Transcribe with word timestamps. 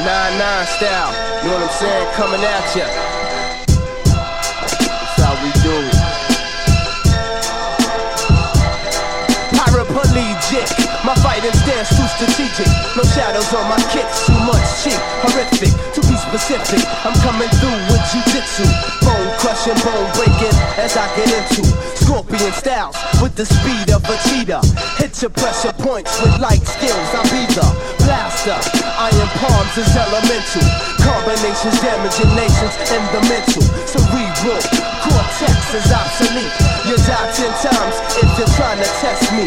9-9 0.00 0.66
style, 0.80 1.12
you 1.44 1.50
know 1.50 1.60
what 1.60 1.68
I'm 1.68 1.76
saying? 1.76 2.08
Coming 2.16 2.40
at 2.40 2.72
ya. 2.72 2.88
That's 4.64 5.20
how 5.20 5.36
we 5.44 5.52
do. 5.60 5.76
Paraplegic, 9.60 10.72
my 11.04 11.12
fighting 11.20 11.52
stance 11.52 11.92
too 11.92 12.08
strategic. 12.16 12.70
No 12.96 13.04
shadows 13.12 13.52
on 13.52 13.68
my 13.68 13.76
kicks, 13.92 14.24
too 14.24 14.40
much 14.48 14.64
cheek, 14.80 14.96
horrific. 15.20 15.68
To 15.92 16.00
be 16.08 16.16
specific, 16.16 16.80
I'm 17.04 17.12
coming 17.20 17.52
through 17.60 17.76
with 17.92 18.00
jujitsu, 18.08 18.64
bone 19.04 19.30
crushing, 19.36 19.76
bone 19.84 20.08
breaking 20.16 20.56
as 20.80 20.96
I 20.96 21.04
get 21.12 21.28
into 21.28 21.89
scorpion 22.10 22.50
styles 22.50 22.98
with 23.22 23.38
the 23.38 23.46
speed 23.46 23.86
of 23.94 24.02
a 24.02 24.16
cheetah. 24.26 24.58
Hit 24.98 25.14
your 25.22 25.30
pressure 25.30 25.70
points 25.78 26.10
with 26.18 26.34
light 26.42 26.66
skills. 26.66 27.06
I'll 27.14 27.22
be 27.30 27.46
the 27.54 27.62
blaster. 28.02 28.58
Iron 28.98 29.30
palms 29.38 29.78
is 29.78 29.94
elemental. 29.94 30.66
Combinations 30.98 31.78
damaging 31.78 32.34
nations 32.34 32.74
in 32.90 33.02
the 33.14 33.22
mental. 33.30 33.62
Cerebral 33.86 34.58
cortex 35.06 35.54
is 35.70 35.86
obsolete. 35.86 36.50
You 36.90 36.98
die 37.06 37.30
ten 37.30 37.54
times 37.62 37.94
if 38.18 38.26
you're 38.34 38.54
trying 38.58 38.82
to 38.82 38.90
test 38.98 39.30
me. 39.30 39.46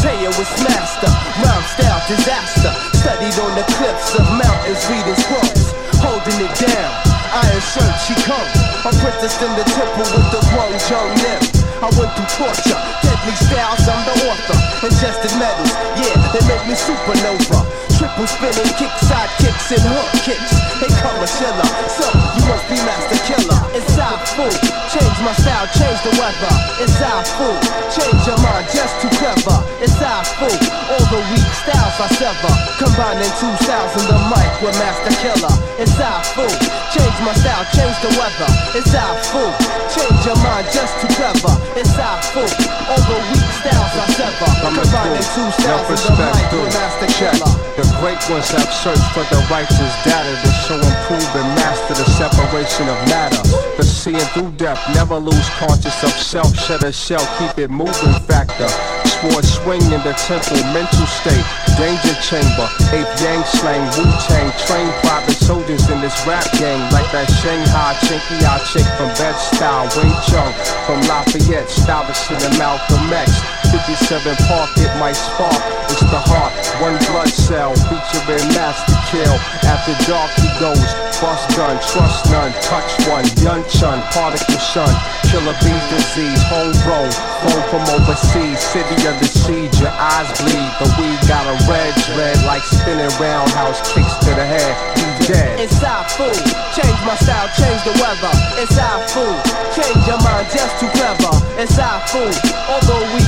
Taya 0.00 0.32
was 0.32 0.48
master, 0.64 1.12
rhyme 1.44 1.66
style 1.76 2.00
disaster. 2.08 2.72
Studied 3.04 3.36
on 3.36 3.52
the 3.52 3.68
cliffs 3.76 4.16
of 4.16 4.24
mountains, 4.32 4.80
reading 4.88 5.18
scrolls, 5.28 5.76
holding 6.00 6.40
it 6.40 6.54
down. 6.56 6.88
Iron 7.36 7.60
shirt, 7.60 7.94
she 8.08 8.16
come. 8.24 8.48
Apprenticed 8.88 9.44
in 9.44 9.52
the 9.60 9.66
temple 9.76 10.08
with 10.16 10.28
the 10.32 10.40
Guang 10.48 10.72
Zhong 10.88 11.12
Nim. 11.20 11.57
I 11.78 11.86
went 11.94 12.10
through 12.18 12.26
torture, 12.42 12.74
deadly 13.06 13.34
styles, 13.38 13.86
I'm 13.86 14.02
the 14.02 14.14
author. 14.26 14.58
Ingested 14.82 15.30
metals, 15.38 15.70
yeah, 15.94 16.18
they 16.34 16.42
make 16.50 16.64
me 16.66 16.74
supernova. 16.74 17.62
Triple 17.94 18.26
spinning 18.26 18.74
kick, 18.74 18.90
side 19.06 19.30
kicks, 19.38 19.70
and 19.70 19.86
hook 19.86 20.10
kicks. 20.26 20.50
They 20.82 20.90
come 20.98 21.18
a 21.22 21.28
shiller, 21.30 21.70
so 21.86 22.02
you 22.34 22.42
must 22.50 22.66
be 22.66 22.78
Masta 22.82 23.18
Killa. 23.22 23.58
It's 23.78 23.94
I 23.94 24.10
fool, 24.34 24.50
change 24.90 25.18
my 25.22 25.30
style, 25.38 25.70
change 25.78 26.02
the 26.02 26.18
weather. 26.18 26.54
It's 26.82 26.98
I 26.98 27.22
fool, 27.38 27.54
change 27.94 28.26
your 28.26 28.38
mind, 28.42 28.66
just 28.74 28.98
too 28.98 29.10
clever. 29.14 29.62
It's 29.78 29.94
Afu, 30.02 30.50
all 30.50 31.06
the 31.14 31.20
weak 31.30 31.46
styles 31.62 31.94
I 32.02 32.06
sever. 32.18 32.57
Styles 32.98 33.94
in 33.94 34.10
the 34.10 34.18
mic 34.26 34.50
with 34.58 34.74
Masta 34.74 35.14
Killa. 35.22 35.54
It's 35.78 35.94
I 36.02 36.18
fool, 36.34 36.50
change 36.90 37.18
my 37.22 37.30
style, 37.38 37.62
change 37.70 37.94
the 38.02 38.10
weather. 38.18 38.50
It's 38.74 38.90
I 38.90 39.14
fool, 39.30 39.54
change 39.86 40.18
your 40.26 40.34
mind, 40.42 40.66
just 40.74 40.98
too 40.98 41.06
clever. 41.14 41.54
It's 41.78 41.94
I 41.94 42.18
fool, 42.34 42.50
the 42.50 43.16
weak 43.30 43.50
styles 43.62 43.94
I 43.94 44.04
sever. 44.18 44.50
Combining 44.66 45.22
two 45.30 45.46
styles 45.62 45.86
in 45.94 46.10
the 46.10 46.26
mic 46.26 46.50
with 46.50 46.74
Masta 46.74 47.06
Killa. 47.14 47.50
The 47.78 47.86
great 48.02 48.18
ones 48.26 48.50
have 48.50 48.66
searched 48.66 49.06
for 49.14 49.22
the 49.30 49.46
righteous 49.46 49.94
data 50.02 50.34
to 50.34 50.50
show 50.66 50.82
and 50.82 50.96
prove 51.06 51.30
and 51.38 51.54
master 51.54 51.94
the 51.94 52.08
separation 52.18 52.90
of 52.90 52.98
matter. 53.06 53.38
The 53.78 53.86
seeing 54.08 54.28
through 54.32 54.52
death. 54.56 54.80
never 54.94 55.16
lose 55.16 55.48
conscious 55.60 56.02
of 56.02 56.10
self, 56.10 56.56
shed 56.56 56.82
a 56.82 56.92
shell, 56.92 57.24
keep 57.38 57.58
it 57.58 57.70
moving 57.70 58.16
factor. 58.24 58.68
Sword 59.04 59.44
swing 59.44 59.82
in 59.92 60.00
the 60.06 60.14
temple, 60.16 60.56
mental 60.72 61.06
state, 61.06 61.44
danger 61.76 62.14
chamber, 62.22 62.68
ape 62.94 63.08
yang 63.20 63.42
slang, 63.44 63.84
Wu 63.98 64.04
Tang, 64.24 64.48
train 64.64 64.88
private 65.02 65.36
soldiers 65.36 65.90
in 65.90 66.00
this 66.00 66.14
rap 66.26 66.46
gang, 66.56 66.80
like 66.92 67.10
that 67.12 67.28
Shanghai 67.42 67.94
chinky 68.06 68.38
eye 68.46 68.62
chick 68.70 68.86
from 68.96 69.10
Bed-Stuy, 69.18 69.84
Wing 69.98 70.16
Chun 70.30 70.52
from 70.86 71.00
Lafayette, 71.10 71.68
Stuyvesant 71.68 72.40
and 72.44 72.58
Malcolm 72.58 73.12
X. 73.12 73.42
57 73.68 74.36
Park, 74.48 74.70
it 74.78 74.92
might 74.96 75.18
spark. 75.18 75.60
It's 75.90 76.00
the 76.00 76.22
heart, 76.30 76.54
one 76.80 76.96
blood 77.10 77.17
cell, 77.28 77.76
featuring 77.86 78.48
master 78.56 78.96
kill. 79.12 79.36
After 79.68 79.92
dark 80.08 80.32
he 80.40 80.48
goes, 80.58 80.88
bust 81.20 81.44
gun, 81.54 81.76
trust 81.84 82.26
none, 82.32 82.52
touch 82.64 82.90
one, 83.06 83.26
yun 83.44 83.62
chun, 83.68 84.00
particle 84.10 84.58
sun, 84.58 84.90
killer 85.28 85.54
bee 85.60 85.76
disease, 85.92 86.42
homegrown, 86.48 87.12
phone 87.44 87.64
from 87.68 87.84
overseas, 87.92 88.58
city 88.72 88.96
under 89.06 89.28
siege, 89.28 89.76
your 89.78 89.92
eyes 89.92 90.28
bleed. 90.40 90.70
The 90.80 90.88
weed 90.96 91.20
got 91.28 91.44
a 91.44 91.56
red, 91.68 91.92
red 92.16 92.38
like 92.48 92.64
spinning 92.64 93.12
roundhouse 93.20 93.84
kicks 93.92 94.16
to 94.24 94.30
the 94.32 94.46
head. 94.46 94.72
He 94.96 95.32
dead. 95.32 95.60
It's 95.60 95.78
Afu, 95.84 96.32
change 96.72 97.00
my 97.04 97.16
style, 97.20 97.48
change 97.52 97.84
the 97.84 97.94
weather. 98.00 98.32
It's 98.56 98.76
Afu, 98.80 99.28
change 99.76 100.00
your 100.08 100.20
mind, 100.24 100.48
just 100.48 100.80
too 100.80 100.88
clever. 100.96 101.34
It's 101.60 101.76
Afu, 101.76 102.24
all 102.72 102.82
the 102.88 102.98
weak 103.12 103.27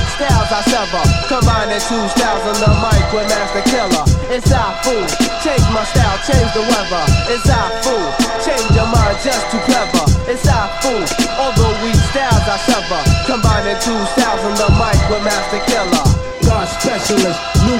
I 0.61 0.69
sever. 0.69 1.01
Combining 1.25 1.81
two 1.89 2.05
styles 2.13 2.45
on 2.45 2.57
the 2.61 2.69
mic 2.85 3.05
with 3.09 3.25
Masta 3.33 3.65
Killa. 3.65 4.05
It's 4.29 4.45
I 4.53 4.69
fool, 4.85 5.01
change 5.41 5.65
my 5.73 5.81
style, 5.89 6.21
change 6.21 6.53
the 6.53 6.61
weather. 6.61 7.03
It's 7.33 7.49
I 7.49 7.65
fool, 7.81 8.05
change 8.45 8.69
your 8.77 8.85
mind, 8.85 9.17
just 9.25 9.41
too 9.49 9.57
clever. 9.65 10.05
It's 10.29 10.45
I 10.45 10.69
fool, 10.85 11.01
all 11.41 11.53
the 11.57 11.65
styles 12.13 12.45
I 12.45 12.57
sever. 12.69 13.01
Combining 13.25 13.79
two 13.81 13.97
styles 14.13 14.41
on 14.45 14.53
the 14.53 14.69
mic 14.77 15.01
with 15.09 15.25
Masta 15.25 15.65
Killa. 15.65 16.03
God 16.45 16.67
specialist, 16.67 17.39
new 17.65 17.77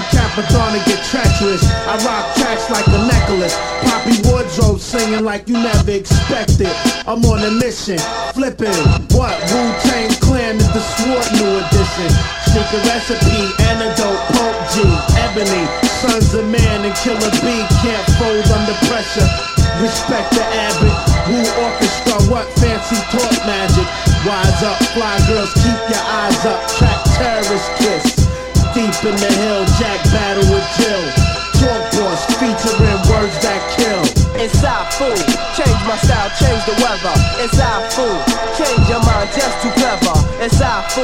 to 0.73 0.81
get 0.89 1.03
treacherous. 1.05 1.61
I 1.85 2.01
rock 2.01 2.25
tracks 2.37 2.69
like 2.69 2.87
a 2.87 3.01
necklace. 3.05 3.53
Poppy 3.85 4.17
wardrobe 4.25 4.79
singing 4.79 5.23
like 5.23 5.47
you 5.47 5.53
never 5.53 5.91
expected. 5.91 6.73
I'm 7.05 7.21
on 7.25 7.45
a 7.45 7.51
mission, 7.51 7.99
flipping. 8.33 8.73
What? 9.13 9.37
Wu 9.53 9.61
Tang 9.85 10.09
Clan 10.21 10.57
is 10.57 10.71
the 10.73 10.81
sword 10.81 11.27
new 11.37 11.61
edition. 11.61 12.40
Secret 12.51 12.83
recipe, 12.83 13.47
antidote, 13.63 14.19
Pope 14.35 14.59
G, 14.75 14.83
Ebony, 15.23 15.63
Sons 16.03 16.33
of 16.33 16.43
Man 16.51 16.83
and 16.83 16.93
Killer 16.99 17.31
B 17.39 17.47
can't 17.79 18.07
fold 18.19 18.43
under 18.51 18.75
pressure. 18.91 19.23
Respect 19.79 20.35
the 20.35 20.43
Abbot, 20.43 20.91
Wu 21.31 21.39
Orchestra, 21.63 22.19
what 22.27 22.51
fancy 22.59 22.99
talk 23.07 23.31
magic. 23.47 23.87
Wise 24.27 24.63
up, 24.67 24.75
fly 24.91 25.15
girls, 25.31 25.53
keep 25.63 25.79
your 25.95 26.03
eyes 26.03 26.45
up. 26.45 26.59
Track 26.75 26.99
terrorist 27.15 27.71
kiss. 27.79 28.27
Deep 28.75 28.99
in 29.07 29.15
the 29.15 29.31
hill, 29.31 29.63
Jack 29.79 30.03
battle 30.11 30.43
with 30.51 30.67
Jill. 30.75 31.07
Talk 31.55 31.81
boss 31.95 32.25
featuring 32.35 32.99
words 33.07 33.39
that 33.47 33.63
kill. 33.79 34.10
It's 34.61 34.69
Afu, 34.69 35.09
change 35.57 35.81
my 35.89 35.97
style, 35.97 36.29
change 36.37 36.61
the 36.69 36.77
weather. 36.85 37.17
It's 37.41 37.57
I 37.57 37.81
fool, 37.97 38.13
change 38.53 38.85
your 38.85 39.01
mind, 39.01 39.33
just 39.33 39.57
too 39.65 39.73
clever. 39.73 40.13
It's 40.37 40.61
Afu, 40.61 41.01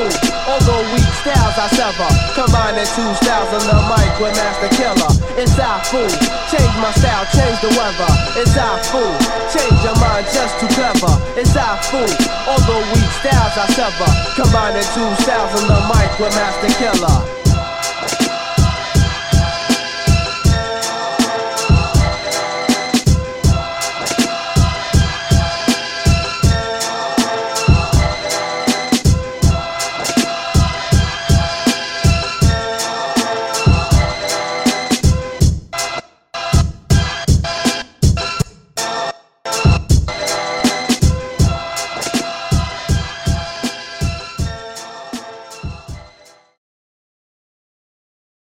the 0.62 0.78
weak 0.94 1.10
styles 1.26 1.58
I 1.58 1.66
sever. 1.74 2.06
Combining 2.38 2.86
two 2.94 3.10
styles 3.18 3.50
on 3.58 3.66
the 3.66 3.80
mic 3.90 4.14
with 4.22 4.38
Masta 4.38 4.70
Killa. 4.78 5.10
It's 5.42 5.58
Afu, 5.58 6.06
change 6.54 6.76
my 6.78 6.94
style, 7.02 7.26
change 7.34 7.58
the 7.66 7.74
weather. 7.74 8.12
It's 8.38 8.54
I 8.54 8.78
fool, 8.94 9.10
change 9.50 9.82
your 9.82 9.98
mind, 10.06 10.30
just 10.30 10.54
too 10.62 10.70
clever. 10.78 11.18
It's 11.34 11.58
Afu, 11.58 12.06
the 12.06 12.78
weak 12.94 13.10
styles 13.26 13.58
I 13.58 13.66
sever. 13.74 14.12
Combining 14.38 14.86
two 14.94 15.10
styles 15.26 15.50
on 15.58 15.66
the 15.66 15.82
mic 15.90 16.14
with 16.22 16.30
Masta 16.38 16.70
Killa. 16.78 17.37